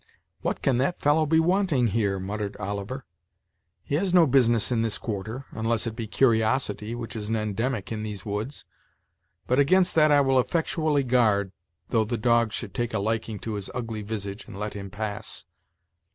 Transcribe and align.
"What 0.41 0.63
can 0.63 0.79
that 0.79 0.99
fellow 0.99 1.27
be 1.27 1.39
wanting 1.39 1.85
here?" 1.85 2.19
muttered 2.19 2.57
Oliver. 2.57 3.05
"He 3.83 3.93
has 3.93 4.15
no 4.15 4.25
business 4.25 4.71
in 4.71 4.81
this 4.81 4.97
quarter, 4.97 5.45
unless 5.51 5.85
it 5.85 5.95
be 5.95 6.07
curiosity, 6.07 6.95
which 6.95 7.15
is 7.15 7.29
an 7.29 7.35
endemic 7.35 7.91
in 7.91 8.01
these 8.01 8.25
woods. 8.25 8.65
But 9.45 9.59
against 9.59 9.93
that 9.93 10.11
I 10.11 10.21
will 10.21 10.39
effectually 10.39 11.03
guard, 11.03 11.51
though 11.89 12.03
the 12.03 12.17
dogs 12.17 12.55
should 12.55 12.73
take 12.73 12.95
a 12.95 12.99
liking 12.99 13.37
to 13.41 13.53
his 13.53 13.69
ugly 13.75 14.01
visage, 14.01 14.47
and 14.47 14.57
let 14.57 14.73
him 14.73 14.89
pass." 14.89 15.45